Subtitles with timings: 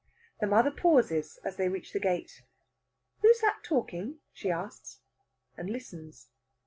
[0.39, 2.41] The mother pauses as they reach the gate.
[3.21, 5.01] "Who's that talking?" she asks,
[5.55, 6.29] and listens.